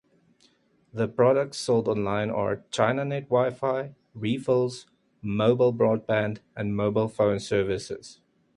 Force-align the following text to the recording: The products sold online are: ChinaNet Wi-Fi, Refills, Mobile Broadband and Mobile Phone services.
The 0.91 1.07
products 1.07 1.59
sold 1.59 1.87
online 1.87 2.31
are: 2.31 2.63
ChinaNet 2.71 3.25
Wi-Fi, 3.25 3.93
Refills, 4.15 4.87
Mobile 5.21 5.71
Broadband 5.71 6.39
and 6.55 6.75
Mobile 6.75 7.07
Phone 7.07 7.39
services. 7.39 8.19